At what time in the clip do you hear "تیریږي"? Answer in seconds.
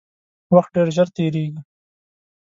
1.15-1.61